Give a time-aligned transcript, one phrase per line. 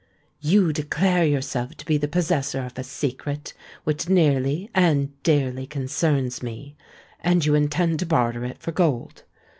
[0.39, 3.53] "You declare yourself to be the possessor of a secret
[3.83, 6.75] which nearly and dearly concerns me;
[7.19, 9.21] and you intend to barter it for gold?